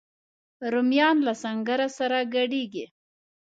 رومیان 0.73 1.17
له 1.27 1.33
سنګره 1.43 1.87
سره 1.97 2.17
ګډیږي 2.35 2.85